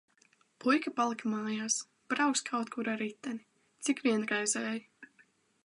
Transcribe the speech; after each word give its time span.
Puika 0.63 0.93
palika 0.99 1.33
mājās, 1.33 1.75
brauks 2.13 2.43
kaut 2.49 2.71
kur 2.77 2.91
ar 2.95 2.99
riteni. 3.03 3.45
Cik 3.89 4.05
vienreizēji! 4.09 4.85